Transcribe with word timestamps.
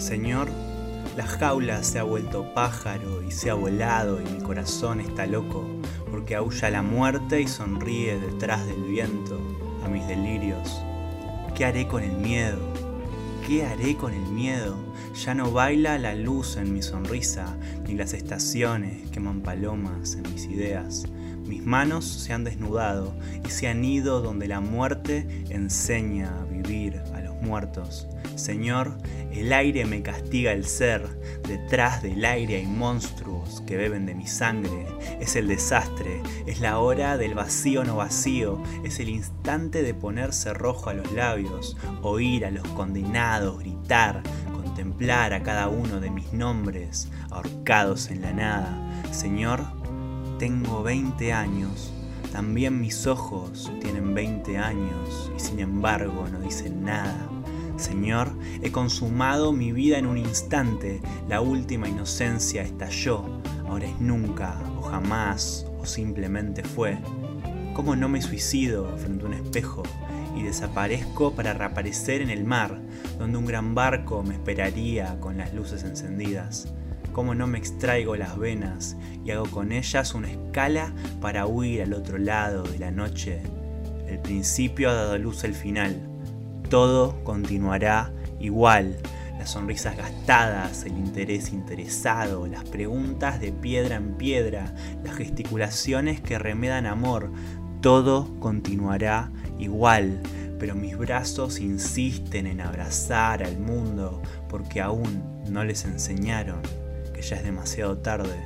Señor, 0.00 0.48
la 1.14 1.26
jaula 1.26 1.82
se 1.82 1.98
ha 1.98 2.04
vuelto 2.04 2.54
pájaro 2.54 3.22
y 3.22 3.30
se 3.30 3.50
ha 3.50 3.54
volado 3.54 4.18
y 4.18 4.24
mi 4.24 4.40
corazón 4.40 4.98
está 4.98 5.26
loco 5.26 5.68
porque 6.10 6.34
aúlla 6.34 6.70
la 6.70 6.80
muerte 6.80 7.42
y 7.42 7.46
sonríe 7.46 8.18
detrás 8.18 8.66
del 8.66 8.82
viento 8.84 9.38
a 9.84 9.88
mis 9.88 10.08
delirios. 10.08 10.80
¿Qué 11.54 11.66
haré 11.66 11.86
con 11.86 12.02
el 12.02 12.16
miedo? 12.16 12.58
¿Qué 13.46 13.66
haré 13.66 13.94
con 13.94 14.14
el 14.14 14.22
miedo? 14.22 14.74
Ya 15.22 15.34
no 15.34 15.52
baila 15.52 15.98
la 15.98 16.14
luz 16.14 16.56
en 16.56 16.72
mi 16.72 16.80
sonrisa, 16.80 17.58
ni 17.86 17.94
las 17.94 18.14
estaciones 18.14 19.10
queman 19.10 19.42
palomas 19.42 20.14
en 20.14 20.22
mis 20.32 20.46
ideas. 20.46 21.04
Mis 21.50 21.66
manos 21.66 22.04
se 22.04 22.32
han 22.32 22.44
desnudado 22.44 23.12
y 23.44 23.50
se 23.50 23.66
han 23.66 23.84
ido 23.84 24.22
donde 24.22 24.46
la 24.46 24.60
muerte 24.60 25.26
enseña 25.48 26.38
a 26.38 26.44
vivir 26.44 27.02
a 27.12 27.22
los 27.22 27.34
muertos. 27.42 28.06
Señor, 28.36 28.96
el 29.32 29.52
aire 29.52 29.84
me 29.84 30.00
castiga 30.00 30.52
el 30.52 30.64
ser, 30.64 31.08
detrás 31.48 32.04
del 32.04 32.24
aire 32.24 32.58
hay 32.58 32.66
monstruos 32.66 33.64
que 33.66 33.76
beben 33.76 34.06
de 34.06 34.14
mi 34.14 34.28
sangre, 34.28 34.86
es 35.18 35.34
el 35.34 35.48
desastre, 35.48 36.22
es 36.46 36.60
la 36.60 36.78
hora 36.78 37.16
del 37.16 37.34
vacío 37.34 37.82
no 37.82 37.96
vacío, 37.96 38.62
es 38.84 39.00
el 39.00 39.08
instante 39.08 39.82
de 39.82 39.92
ponerse 39.92 40.54
rojo 40.54 40.88
a 40.88 40.94
los 40.94 41.10
labios, 41.10 41.76
oír 42.00 42.46
a 42.46 42.52
los 42.52 42.66
condenados 42.68 43.58
gritar, 43.58 44.22
contemplar 44.54 45.32
a 45.32 45.42
cada 45.42 45.66
uno 45.66 45.98
de 45.98 46.10
mis 46.10 46.32
nombres 46.32 47.08
ahorcados 47.28 48.08
en 48.12 48.22
la 48.22 48.32
nada. 48.32 48.86
Señor, 49.10 49.79
tengo 50.40 50.82
20 50.82 51.34
años, 51.34 51.92
también 52.32 52.80
mis 52.80 53.06
ojos 53.06 53.70
tienen 53.82 54.14
20 54.14 54.56
años 54.56 55.30
y 55.36 55.38
sin 55.38 55.60
embargo 55.60 56.26
no 56.32 56.40
dicen 56.40 56.82
nada. 56.82 57.28
Señor, 57.76 58.32
he 58.62 58.72
consumado 58.72 59.52
mi 59.52 59.70
vida 59.72 59.98
en 59.98 60.06
un 60.06 60.16
instante, 60.16 61.02
la 61.28 61.42
última 61.42 61.90
inocencia 61.90 62.62
estalló, 62.62 63.22
ahora 63.68 63.84
es 63.84 64.00
nunca 64.00 64.58
o 64.78 64.80
jamás 64.80 65.66
o 65.78 65.84
simplemente 65.84 66.64
fue. 66.64 66.96
¿Cómo 67.74 67.94
no 67.94 68.08
me 68.08 68.22
suicido 68.22 68.96
frente 68.96 69.26
a 69.26 69.28
un 69.28 69.34
espejo 69.34 69.82
y 70.34 70.42
desaparezco 70.42 71.34
para 71.34 71.52
reaparecer 71.52 72.22
en 72.22 72.30
el 72.30 72.44
mar, 72.44 72.80
donde 73.18 73.36
un 73.36 73.44
gran 73.44 73.74
barco 73.74 74.22
me 74.22 74.36
esperaría 74.36 75.20
con 75.20 75.36
las 75.36 75.52
luces 75.52 75.84
encendidas? 75.84 76.72
Cómo 77.12 77.34
no 77.34 77.46
me 77.46 77.58
extraigo 77.58 78.16
las 78.16 78.38
venas 78.38 78.96
y 79.24 79.30
hago 79.30 79.46
con 79.50 79.72
ellas 79.72 80.14
una 80.14 80.30
escala 80.30 80.92
para 81.20 81.46
huir 81.46 81.82
al 81.82 81.94
otro 81.94 82.18
lado 82.18 82.62
de 82.62 82.78
la 82.78 82.90
noche. 82.90 83.40
El 84.06 84.18
principio 84.18 84.90
ha 84.90 84.94
dado 84.94 85.18
luz 85.18 85.44
al 85.44 85.54
final. 85.54 86.00
Todo 86.68 87.22
continuará 87.24 88.12
igual. 88.38 88.96
Las 89.38 89.52
sonrisas 89.52 89.96
gastadas, 89.96 90.84
el 90.84 90.92
interés 90.92 91.52
interesado, 91.52 92.46
las 92.46 92.64
preguntas 92.64 93.40
de 93.40 93.52
piedra 93.52 93.96
en 93.96 94.16
piedra, 94.16 94.74
las 95.02 95.16
gesticulaciones 95.16 96.20
que 96.20 96.38
remedan 96.38 96.86
amor, 96.86 97.32
todo 97.80 98.38
continuará 98.38 99.30
igual 99.58 100.20
pero 100.60 100.74
mis 100.74 100.96
brazos 100.96 101.58
insisten 101.58 102.46
en 102.46 102.60
abrazar 102.60 103.42
al 103.42 103.58
mundo 103.58 104.20
porque 104.48 104.82
aún 104.82 105.24
no 105.48 105.64
les 105.64 105.86
enseñaron 105.86 106.60
ya 107.20 107.36
es 107.36 107.44
demasiado 107.44 107.98
tarde. 107.98 108.36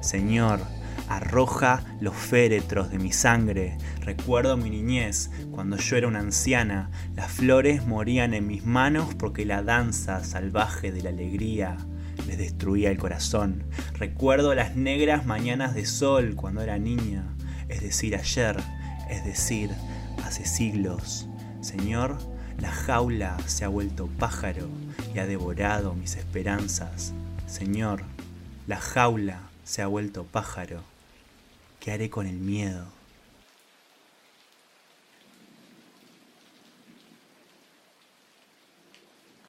Señor, 0.00 0.60
arroja 1.08 1.84
los 2.00 2.14
féretros 2.14 2.90
de 2.90 2.98
mi 2.98 3.12
sangre. 3.12 3.78
Recuerdo 4.00 4.56
mi 4.56 4.70
niñez, 4.70 5.30
cuando 5.50 5.76
yo 5.76 5.96
era 5.96 6.08
una 6.08 6.20
anciana, 6.20 6.90
las 7.14 7.30
flores 7.30 7.86
morían 7.86 8.34
en 8.34 8.46
mis 8.46 8.64
manos 8.64 9.14
porque 9.14 9.44
la 9.44 9.62
danza 9.62 10.24
salvaje 10.24 10.92
de 10.92 11.02
la 11.02 11.10
alegría 11.10 11.76
les 12.26 12.38
destruía 12.38 12.90
el 12.90 12.98
corazón. 12.98 13.64
Recuerdo 13.94 14.54
las 14.54 14.76
negras 14.76 15.26
mañanas 15.26 15.74
de 15.74 15.86
sol 15.86 16.34
cuando 16.36 16.62
era 16.62 16.78
niña, 16.78 17.24
es 17.68 17.80
decir, 17.80 18.16
ayer, 18.16 18.56
es 19.10 19.24
decir, 19.24 19.70
hace 20.24 20.44
siglos. 20.46 21.28
Señor, 21.60 22.18
la 22.60 22.70
jaula 22.70 23.36
se 23.46 23.64
ha 23.64 23.68
vuelto 23.68 24.08
pájaro 24.18 24.68
y 25.14 25.18
ha 25.18 25.26
devorado 25.26 25.94
mis 25.94 26.16
esperanzas. 26.16 27.12
Señor, 27.46 28.02
la 28.66 28.80
jaula 28.80 29.40
se 29.64 29.82
ha 29.82 29.86
vuelto 29.86 30.24
pájaro. 30.24 30.82
¿Qué 31.80 31.92
haré 31.92 32.08
con 32.08 32.26
el 32.26 32.36
miedo? 32.36 32.86